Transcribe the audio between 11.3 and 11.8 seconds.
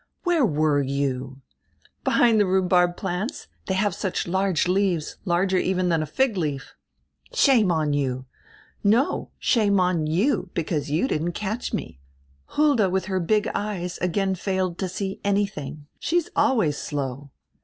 catch